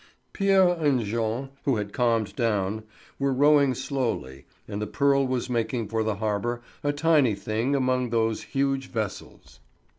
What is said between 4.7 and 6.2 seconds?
the Pearl was making for the